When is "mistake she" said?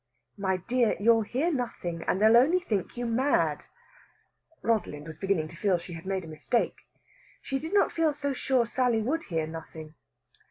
6.27-7.59